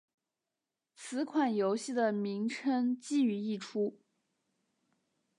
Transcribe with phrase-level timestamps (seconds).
[0.95, 3.99] 这款游戏的名称基于一出。